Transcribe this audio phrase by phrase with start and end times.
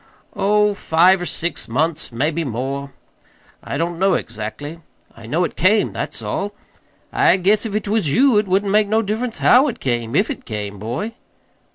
[0.35, 2.89] "Oh, five or six months maybe more.
[3.63, 4.79] I don't know exactly.
[5.15, 6.55] I know it came, that's all.
[7.13, 10.31] I guess if 't was you it wouldn't make no difference HOW it came, if
[10.31, 11.13] it came, boy."